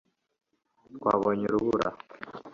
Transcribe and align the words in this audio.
Twabonye 0.95 1.45
urubura 1.49 1.89